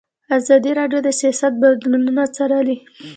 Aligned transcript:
ازادي 0.37 0.71
راډیو 0.79 0.99
د 1.03 1.09
سیاست 1.19 1.53
بدلونونه 1.61 2.23
څارلي. 2.35 2.77